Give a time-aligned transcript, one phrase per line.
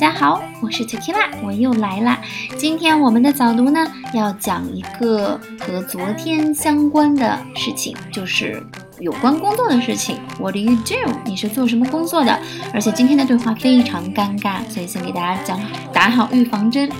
[0.00, 2.20] 大家好，我是 Tequila，我又来啦。
[2.56, 3.84] 今天我们的早读呢，
[4.14, 8.62] 要讲一个和昨天相关的事情，就是
[9.00, 10.18] 有关工作的事情。
[10.38, 11.12] What do you do？
[11.24, 12.38] 你是做什么工作的？
[12.72, 15.60] 而且今天的对话非常尴尬，所以先给大家讲
[15.92, 16.90] 打好预防针。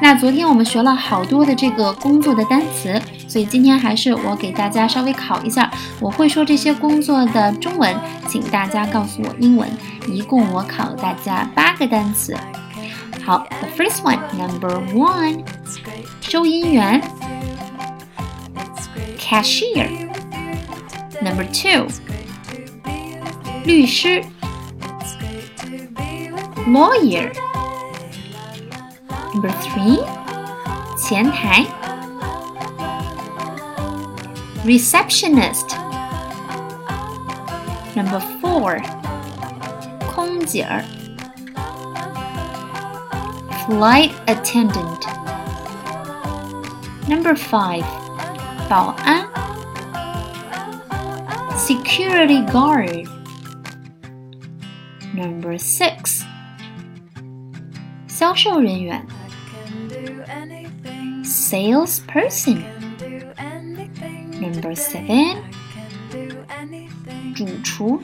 [0.00, 3.00] 那昨天我们学了好多的这个工作的单词。
[3.28, 7.94] 所以今天还是我给大家稍微考一下，我会说这些工作的中文，
[8.28, 9.68] 请大家告诉我英文。
[10.08, 12.34] 一共我考大家八个单词。
[13.24, 15.44] 好，the first one, number one，
[16.20, 17.02] 收银员
[19.18, 20.05] ，cashier。
[21.21, 21.87] Number two，
[23.65, 24.23] 律师，
[26.67, 30.03] lawyer。Number three，
[30.97, 31.65] 前台。
[34.65, 35.75] receptionist.
[37.95, 38.79] Number four,
[40.13, 40.83] 空姐儿
[43.67, 45.01] flight attendant.
[47.07, 47.83] Number five,
[48.69, 49.24] 保安
[51.65, 53.07] security guard.
[55.13, 56.23] Number six,
[58.07, 59.05] 销售人员
[61.23, 62.63] salesperson.
[64.39, 65.37] Number seven，
[67.35, 68.01] 主厨，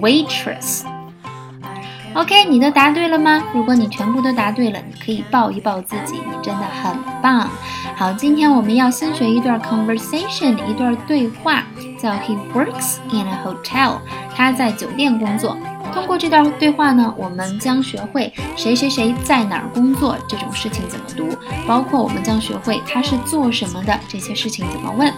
[0.00, 0.82] waitress。
[2.17, 3.43] OK，你都答对了吗？
[3.53, 7.47] 如果你全部都答对了，你可以抱一抱自己，你真的很棒。
[7.95, 11.63] 好，今天我们要先学一段 conversation，一段对话，
[12.01, 13.99] 叫 He works in a hotel。
[14.35, 15.55] 他在酒店工作。
[15.93, 21.29] 通过这段对话呢，我们将学会谁谁谁在哪儿工作这种事情怎么读，
[21.67, 25.13] 包括我们将学会他是做什么的这些事情怎么问。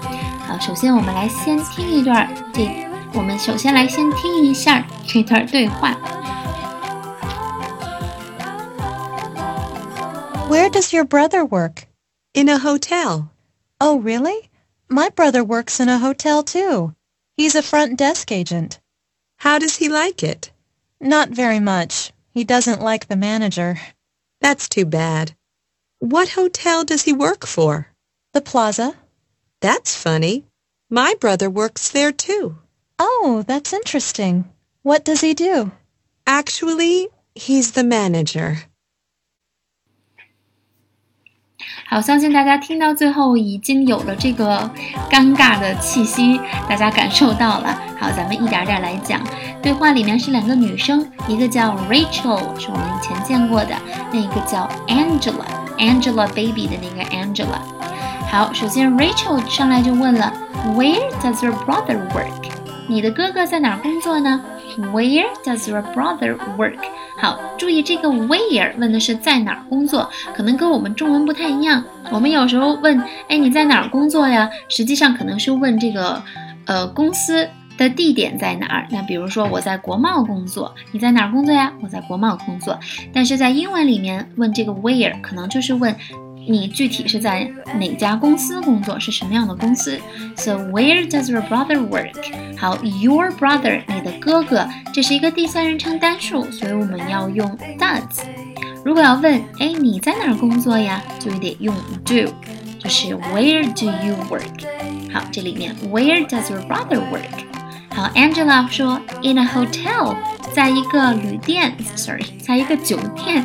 [0.46, 2.70] 好，首先我们来先听一段这，
[3.14, 5.96] 我们首先来先听一下这段对话。
[10.50, 11.86] Where does your brother work?
[12.34, 13.32] In a hotel.
[13.80, 14.50] Oh, really?
[14.90, 16.96] My brother works in a hotel too.
[17.38, 18.80] He's a front desk agent.
[19.38, 20.52] How does he like it?
[21.00, 22.12] Not very much.
[22.32, 23.80] He doesn't like the manager.
[24.42, 25.36] That's too bad.
[26.00, 27.88] What hotel does he work for?
[28.34, 28.96] The Plaza.
[29.62, 30.46] That's funny.
[30.90, 32.58] My brother works there too.
[32.98, 34.50] Oh, that's interesting.
[34.82, 35.72] What does he do?
[36.26, 38.64] Actually, he's the manager.
[41.86, 44.70] 好，相信大家听到最后已经有了这个
[45.10, 46.40] 尴尬的气息，
[46.70, 47.78] 大家感受到了。
[48.00, 49.20] 好，咱们一点点来讲。
[49.62, 53.76] 对话里面是两个女生，一个叫 Rachel，是我们以前见过的；
[54.12, 57.60] 另一个叫 Angela，Angelababy 的那个 Angela。
[58.32, 60.32] 好，首先 Rachel 上来就问了
[60.78, 62.52] ，Where does your brother work？
[62.88, 64.42] 你的哥哥在哪儿工作呢
[64.94, 66.80] ？Where does your brother work？
[67.20, 71.84] 好，注意这个 where 问的是在哪儿工作，可能跟我们中文不太一样。
[72.12, 72.98] 我们有时候问，
[73.28, 74.50] 哎，你在哪儿工作呀？
[74.70, 76.24] 实际上可能是问这个，
[76.66, 77.48] 呃，公司
[77.78, 78.88] 的地点在哪儿。
[78.90, 81.74] 那比如说我在国贸工作，你在哪儿工作呀？
[81.82, 82.80] 我在国贸工作。
[83.14, 85.94] 但是在英文里面问这个 where，可能就是问。
[86.47, 89.01] 你具体是在哪家公司工作？
[89.01, 89.99] 是什么样的公司？
[90.37, 92.13] So where does your brother work？
[92.59, 98.03] 好，your brother，你的哥哥，这是一个第三人称单数，所以我们要用 does。
[98.85, 101.03] 如果要问，哎，你在哪儿工作呀？
[101.19, 101.75] 就得用
[102.05, 102.31] do，
[102.79, 105.11] 就是 where do you work？
[105.11, 107.95] 好，这里面 where does your brother work？
[107.95, 110.15] 好，Angela 说 in a hotel，
[110.53, 113.43] 在一个旅店，sorry，在一个酒店，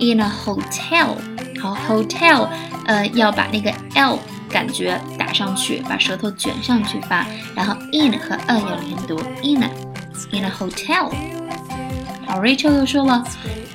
[0.00, 1.14] in a hotel。
[1.64, 2.48] 好，hotel，
[2.86, 4.18] 呃，要把那个 l
[4.48, 11.10] 感觉打上去，把舌头卷上去发，然后 in 和 a 要连读，in a，in a hotel。
[12.26, 13.24] 好，Rachel 又说了，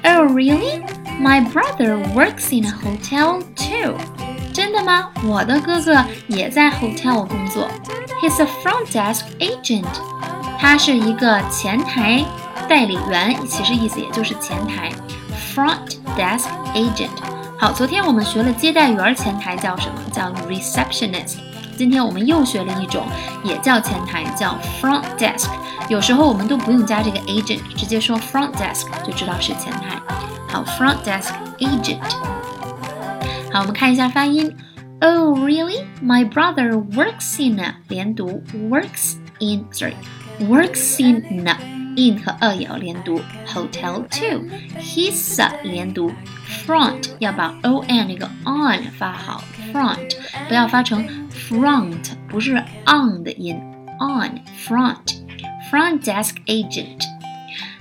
[0.03, 0.81] Oh really?
[1.21, 3.95] My brother works in a hotel too.
[4.53, 5.09] 真的吗？
[5.23, 7.67] 我的哥哥也在 hotel 工作。
[8.21, 9.85] He's a front desk agent.
[10.57, 12.23] 他是一个前台
[12.67, 14.91] 代理员，其实意思也就是前台，
[15.53, 17.09] front desk agent。
[17.59, 19.95] 好，昨天我们学了接待员前台叫什么？
[20.11, 21.37] 叫 receptionist。
[21.77, 23.05] 今天我们又学了一种，
[23.43, 25.49] 也叫前台，叫 front desk。
[25.89, 30.01] 有时候我们都不用加这个 agent，直接说 front desk 就知道是前台。
[30.47, 31.99] 好，front desk agent。
[33.51, 34.55] 好，我们看一下发音。
[35.01, 35.83] Oh, really?
[36.01, 39.95] My brother works in a 连读 works in sorry
[40.39, 41.57] works in a
[41.95, 46.11] in 和 a 也要连读，hotel two，his 连读，
[46.65, 50.15] front 要把 o n 那个 on 发好，front
[50.47, 52.55] 不要发成 front，不是
[52.85, 53.55] on 的音，
[53.99, 55.15] on front
[55.71, 57.01] front desk agent。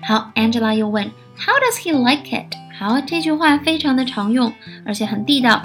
[0.02, 2.54] 好，Angela 又问，How does he like it？
[2.78, 4.52] 好，这句话非常的常用，
[4.84, 5.62] 而且很地道。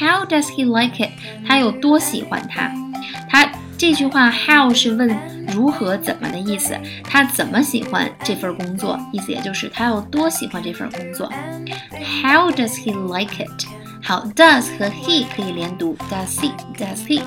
[0.00, 1.10] How does he like it？
[1.46, 2.72] 他有多喜欢它？
[3.28, 3.46] 他
[3.80, 5.16] 这句话 how 是问
[5.54, 8.98] 如何怎么的意思，他怎么喜欢这份工作？
[9.12, 11.30] 意思也就是他有多喜欢这份工作。
[12.22, 13.66] How does he like it？
[14.02, 17.22] 好，does 和 he 可以连读，does he？does he？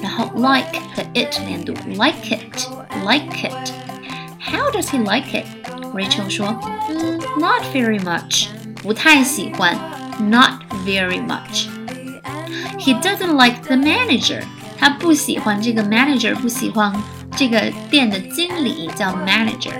[0.00, 6.56] 然后 like 和 it 连读，like it，like it。How does he like it？Rachel 说，
[6.88, 8.46] 嗯，not very much，
[8.82, 9.76] 不太喜欢，
[10.20, 14.44] not very much。He doesn't like the manager。
[14.77, 16.93] 他不喜欢这个 manager，不喜欢
[17.35, 19.73] 这个店的经理叫 manager。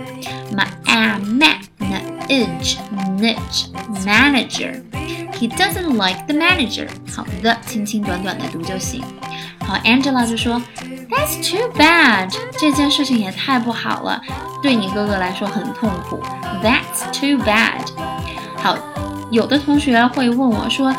[0.55, 2.77] ma a ma n age
[3.19, 3.67] niche
[4.05, 4.81] manager。
[5.33, 6.87] He doesn't like the manager。
[7.13, 9.03] 好的，轻轻短短的读就行。
[9.59, 10.61] 好，Angela 就说
[11.09, 12.33] ，That's too bad。
[12.57, 14.21] 这件事情也太不好了，
[14.63, 16.21] 对你哥哥来说很痛苦。
[16.63, 17.81] That's too bad。
[18.57, 18.77] 好，
[19.29, 20.95] 有的同学会问我说。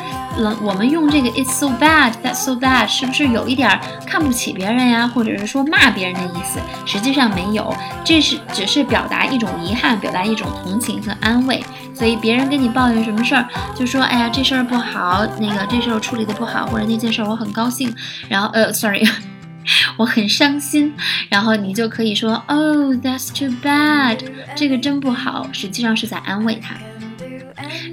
[0.62, 6.60] 我们用这个 "It's so bad, that's so bad" 是不是有一点看不起别人呀，或者是说骂别人的意思？
[6.84, 7.74] 实际上没有，
[8.04, 11.64] 这是只是表达一种遗憾，表达一种同情和安慰。
[11.94, 17.94] 所以别人跟你抱怨什么事儿，就说哎呀这事儿不好，那个这事儿处理的不好，或者那件事儿我很高兴，
[18.28, 19.02] 然后呃，sorry，
[19.96, 20.94] 我很伤心，
[21.30, 24.18] 然后你就可以说 Oh, that's too bad，
[24.54, 26.74] 这个真不好，实际上是在安慰他。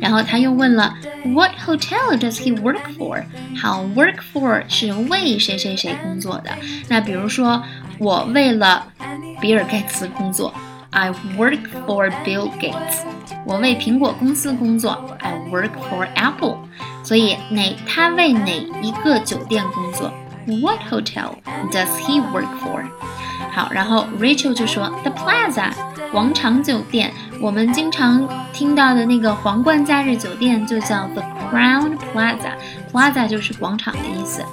[0.03, 0.95] 然后他又问了，
[1.25, 3.25] What hotel does he work for？
[3.57, 6.51] 好，work for 是为谁谁谁工作的。
[6.89, 7.63] 那比如说，
[7.99, 8.87] 我为了
[9.41, 10.53] 比尔盖茨工作，
[10.91, 13.03] I work for Bill Gates。
[13.45, 16.59] 我为苹果公司工作，I work for Apple。
[17.03, 18.53] 所以哪他为哪
[18.83, 20.13] 一个酒店工作？
[20.47, 21.35] What hotel
[21.71, 22.85] does he work for？
[23.54, 25.72] 好，然后 Rachel 就说 The Plaza
[26.12, 34.44] 广场酒店，我们经常听到的那个皇冠假日酒店就叫 The Crown Plaza，Plaza 就是广场的意思。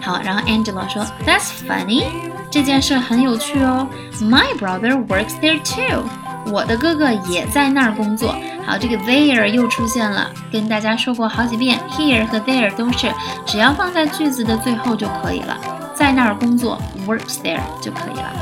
[0.00, 2.04] 好，然后 Angela 说 That's funny，
[2.50, 3.88] 这件事很有趣哦。
[4.20, 6.04] My brother works there too，
[6.52, 8.34] 我的哥哥也在那儿工作。
[8.64, 13.12] 好，这个 there 又出现了，跟大家说过好几遍，here 和 there 都是
[13.44, 15.58] 只要放在句子的最后就可以了。
[15.96, 18.32] 在那儿工作，works there 就可以了。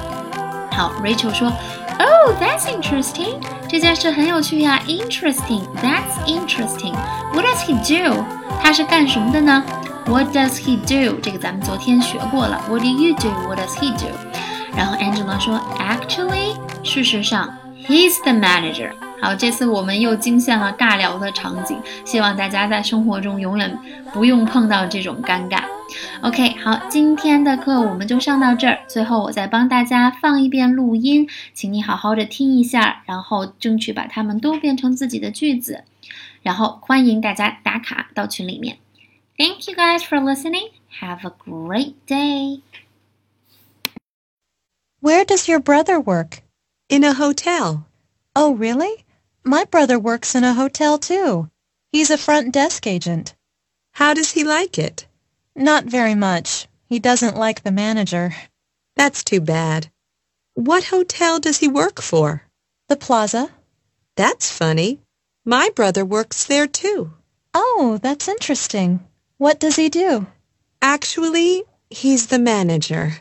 [0.72, 1.52] 好，Rachel 说
[1.98, 3.36] ，Oh, that's interesting，
[3.68, 4.80] 这件事很有趣呀。
[4.88, 6.94] Interesting，that's interesting。
[7.32, 8.24] What does he do？
[8.60, 9.62] 他是干什么的呢
[10.06, 11.20] ？What does he do？
[11.22, 12.60] 这个咱们昨天学过了。
[12.68, 14.08] What do you do？What does he do？
[14.76, 17.48] 然后 Angela 说，Actually，事实上
[17.86, 18.90] ，he's the manager。
[19.22, 23.78] 好，这次我们又惊现了尬聊的场景，希望大家在生活中永远
[24.12, 25.60] 不用碰到这种尴尬。
[26.21, 28.79] OK，好，今天的课我们就上到这儿。
[28.87, 35.85] 最后，我再帮大家放一遍录音，请你好好的听一下，然后争取把它们都变成自己的句子。
[36.41, 38.77] 然后欢迎大家打卡到群里面。
[39.37, 40.71] Thank you guys for listening.
[40.99, 42.61] Have a great day.
[45.01, 46.41] Where does your brother work?
[46.89, 47.85] In a hotel.
[48.35, 49.05] Oh, really?
[49.43, 51.47] My brother works in a hotel too.
[51.93, 53.33] He's a front desk agent.
[53.93, 55.05] How does he like it?
[55.56, 56.66] Not very much.
[56.86, 58.34] He doesn't like the manager.
[58.96, 59.90] That's too bad.
[60.54, 62.42] What hotel does he work for?
[62.88, 63.50] The Plaza.
[64.16, 65.00] That's funny.
[65.44, 67.12] My brother works there too.
[67.52, 69.06] Oh, that's interesting.
[69.38, 70.26] What does he do?
[70.82, 73.18] Actually, he's the manager.